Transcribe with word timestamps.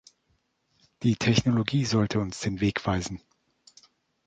Die 1.03 1.15
Technologie 1.15 1.85
sollte 1.85 2.19
uns 2.19 2.39
den 2.39 2.59
Weg 2.59 2.83
weisen. 2.87 3.21